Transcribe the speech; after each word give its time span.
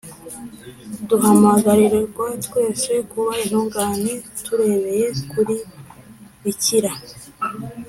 duhamagarirwa 1.07 2.25
twese 2.45 2.91
kuba 3.09 3.31
intungane 3.43 4.11
turebeye 4.45 5.05
kuri 5.31 5.55
bikira 6.41 6.91